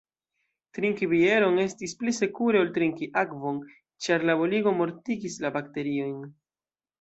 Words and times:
Trinki 0.77 1.07
bieron 1.09 1.59
estis 1.63 1.93
pli 1.99 2.13
sekure 2.19 2.61
ol 2.65 2.71
trinki 2.77 3.09
akvon, 3.23 3.59
ĉar 4.07 4.27
la 4.31 4.37
boligo 4.41 4.75
mortigis 4.81 5.37
la 5.45 5.53
bakteriojn. 5.61 6.19